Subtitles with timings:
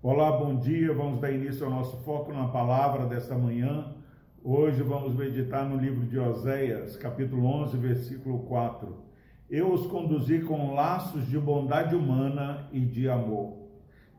[0.00, 0.94] Olá, bom dia.
[0.94, 3.92] Vamos dar início ao nosso foco na palavra desta manhã.
[4.44, 8.96] Hoje vamos meditar no livro de Oséias, capítulo 11, versículo 4.
[9.50, 13.58] Eu os conduzi com laços de bondade humana e de amor.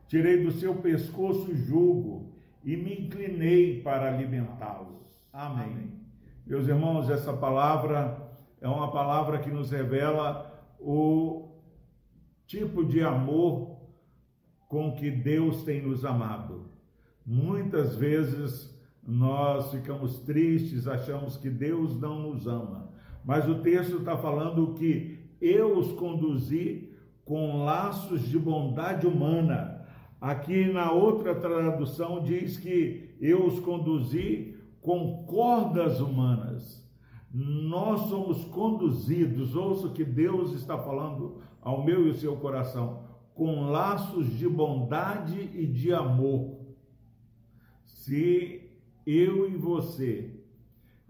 [0.08, 5.00] Tirei do seu pescoço o jugo e me inclinei para alimentá-los.
[5.32, 5.64] Amém.
[5.64, 5.92] Amém.
[6.46, 8.18] Meus irmãos, essa palavra
[8.60, 11.48] é uma palavra que nos revela o
[12.46, 13.76] tipo de amor
[14.68, 16.70] com que Deus tem nos amado.
[17.24, 18.74] Muitas vezes
[19.06, 22.90] nós ficamos tristes, achamos que Deus não nos ama,
[23.24, 26.92] mas o texto está falando que eu os conduzi
[27.24, 29.84] com laços de bondade humana.
[30.20, 36.85] Aqui na outra tradução diz que eu os conduzi com cordas humanas.
[37.38, 43.02] Nós somos conduzidos, ouça o que Deus está falando ao meu e ao seu coração,
[43.34, 46.56] com laços de bondade e de amor.
[47.84, 48.70] Se
[49.04, 50.40] eu e você,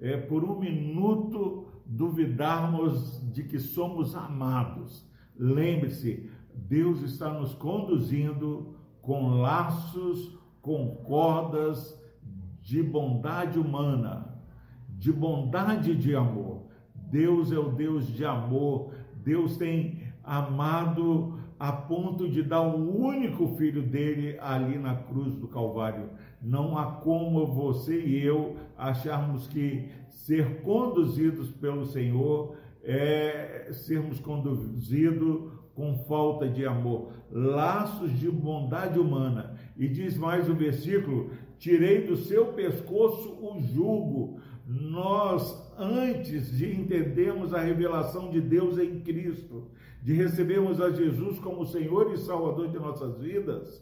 [0.00, 5.08] é, por um minuto, duvidarmos de que somos amados,
[5.38, 11.96] lembre-se, Deus está nos conduzindo com laços, com cordas
[12.60, 14.35] de bondade humana,
[15.06, 16.62] de bondade e de amor.
[16.92, 18.92] Deus é o Deus de amor.
[19.22, 25.46] Deus tem amado a ponto de dar o único filho dele ali na cruz do
[25.46, 26.10] Calvário.
[26.42, 35.52] Não há como você e eu acharmos que ser conduzidos pelo Senhor é sermos conduzidos
[35.72, 39.54] com falta de amor, laços de bondade humana.
[39.76, 44.40] E diz mais o versículo: tirei do seu pescoço o jugo.
[44.66, 49.68] Nós, antes de entendermos a revelação de Deus em Cristo,
[50.02, 53.80] de recebermos a Jesus como Senhor e Salvador de nossas vidas,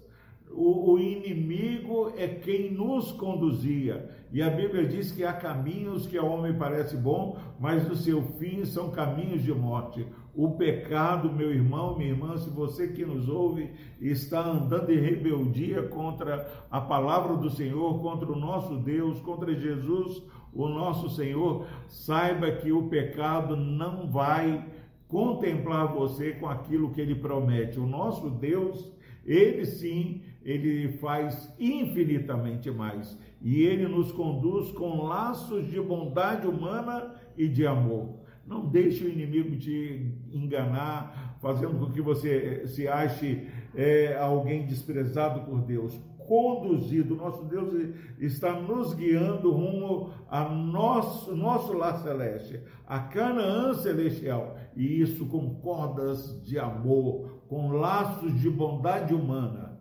[0.51, 4.11] o, o, inimigo é quem nos conduzia.
[4.31, 8.23] E a Bíblia diz que há caminhos que ao homem parece bom, mas no seu
[8.39, 10.07] fim são caminhos de morte.
[10.35, 13.71] O pecado, meu irmão, minha irmã, se você que nos ouve
[14.01, 20.23] está andando em rebeldia contra a palavra do Senhor, contra o nosso Deus, contra Jesus,
[20.55, 24.65] o nosso Senhor, saiba que o pecado não vai
[25.09, 27.79] contemplar você com aquilo que ele promete.
[27.79, 28.93] O nosso Deus,
[29.27, 33.19] ele sim, ele faz infinitamente mais.
[33.43, 38.21] E ele nos conduz com laços de bondade humana e de amor.
[38.47, 45.41] Não deixe o inimigo te enganar, fazendo com que você se ache é, alguém desprezado
[45.43, 52.99] por Deus conduzido, nosso Deus está nos guiando rumo a nosso, nosso lar celeste, a
[53.01, 59.75] Canaã celestial, e isso com cordas de amor, com laços de bondade humana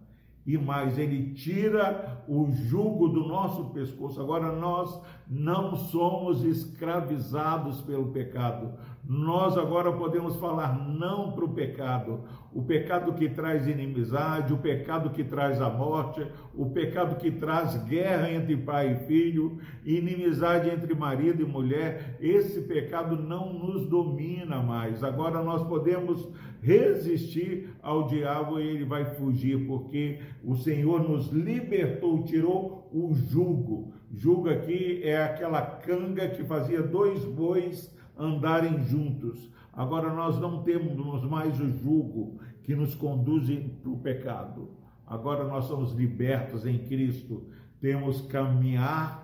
[0.46, 4.20] e mais, ele tira o jugo do nosso pescoço.
[4.20, 8.74] Agora nós não somos escravizados pelo pecado.
[9.06, 12.22] Nós agora podemos falar não para o pecado.
[12.54, 16.26] O pecado que traz inimizade, o pecado que traz a morte,
[16.56, 22.18] o pecado que traz guerra entre pai e filho, inimizade entre marido e mulher.
[22.22, 25.04] Esse pecado não nos domina mais.
[25.04, 26.30] Agora nós podemos
[26.62, 33.92] resistir ao diabo e ele vai fugir, porque o Senhor nos libertou, tirou o jugo.
[34.10, 39.50] Jugo aqui é aquela canga que fazia dois bois andarem juntos.
[39.72, 43.50] Agora nós não temos mais o jugo que nos conduz
[43.82, 44.70] para o pecado.
[45.06, 47.48] Agora nós somos libertos em Cristo.
[47.80, 49.24] Temos caminhar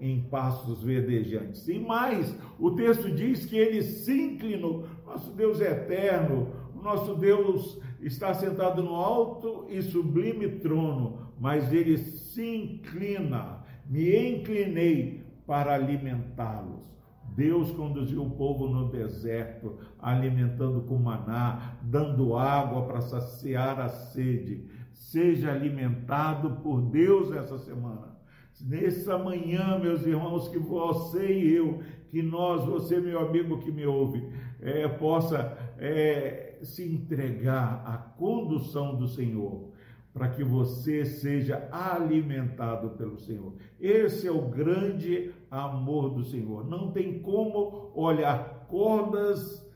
[0.00, 1.66] em passos verdejantes.
[1.68, 4.86] E mais, o texto diz que ele se inclinou.
[5.06, 11.96] Nosso Deus é eterno, nosso Deus está sentado no alto e sublime trono, mas ele
[11.96, 13.64] se inclina.
[13.86, 16.95] Me inclinei para alimentá-los.
[17.36, 24.64] Deus conduziu o povo no deserto, alimentando com maná, dando água para saciar a sede.
[24.90, 28.16] Seja alimentado por Deus essa semana.
[28.58, 33.84] Nessa manhã, meus irmãos, que você e eu, que nós, você, meu amigo que me
[33.84, 34.26] ouve,
[34.58, 39.72] é, possa é, se entregar à condução do Senhor,
[40.16, 43.52] para que você seja alimentado pelo Senhor.
[43.78, 46.66] Esse é o grande amor do Senhor.
[46.66, 49.70] Não tem como olhar cordas,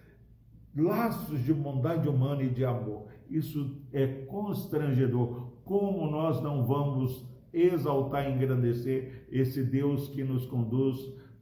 [0.74, 3.08] laços de bondade humana e de amor.
[3.28, 5.50] Isso é constrangedor.
[5.62, 7.22] Como nós não vamos
[7.52, 10.96] exaltar e engrandecer esse Deus que nos conduz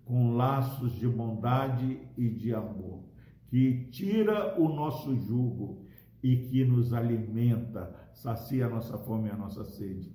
[0.04, 3.04] com laços de bondade e de amor.
[3.46, 5.87] que tira o nosso jugo
[6.22, 10.12] e que nos alimenta, sacia a nossa fome e a nossa sede.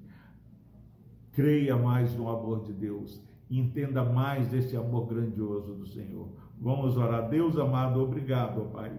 [1.31, 6.29] Creia mais no amor de Deus, entenda mais desse amor grandioso do Senhor.
[6.59, 7.29] Vamos orar.
[7.29, 8.91] Deus amado, obrigado, Pai,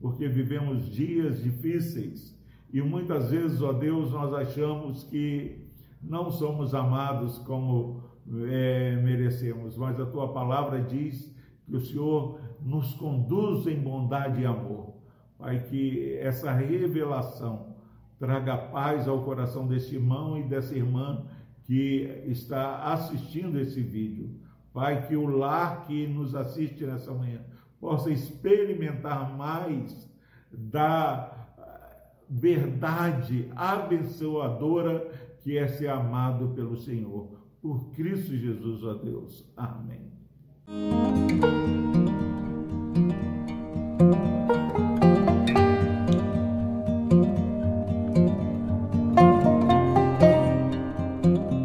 [0.00, 2.38] porque vivemos dias difíceis
[2.72, 5.68] e muitas vezes, ó Deus, nós achamos que
[6.02, 8.02] não somos amados como
[8.48, 11.30] é, merecemos, mas a tua palavra diz
[11.66, 14.91] que o Senhor nos conduz em bondade e amor.
[15.42, 17.74] Pai, que essa revelação
[18.16, 21.24] traga paz ao coração desse irmão e dessa irmã
[21.64, 24.30] que está assistindo esse vídeo.
[24.72, 27.40] Pai, que o lar que nos assiste nessa manhã
[27.80, 30.08] possa experimentar mais
[30.52, 31.32] da
[32.30, 35.10] verdade abençoadora
[35.42, 37.36] que é ser amado pelo Senhor.
[37.60, 39.52] Por Cristo Jesus, ó Deus.
[39.56, 40.12] Amém.